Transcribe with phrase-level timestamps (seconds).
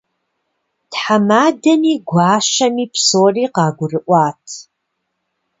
[0.91, 4.45] Тхьэмадэми гуащэми псори къагурыӏуат.